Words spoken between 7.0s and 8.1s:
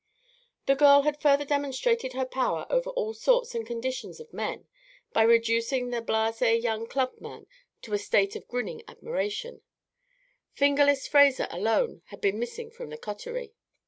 man to a